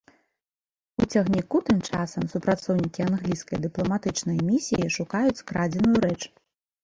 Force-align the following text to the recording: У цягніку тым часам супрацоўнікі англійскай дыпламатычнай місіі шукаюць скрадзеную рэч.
У 1.03 1.05
цягніку 1.15 1.59
тым 1.67 1.79
часам 1.89 2.23
супрацоўнікі 2.33 3.05
англійскай 3.09 3.61
дыпламатычнай 3.65 4.39
місіі 4.49 4.91
шукаюць 4.97 5.37
скрадзеную 5.43 5.99
рэч. 6.07 6.19